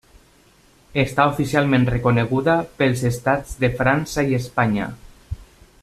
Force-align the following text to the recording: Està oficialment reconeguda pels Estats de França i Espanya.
Està 1.01 1.25
oficialment 1.33 1.85
reconeguda 1.91 2.55
pels 2.81 3.05
Estats 3.13 3.53
de 3.65 3.71
França 3.83 4.25
i 4.33 4.39
Espanya. 4.43 4.91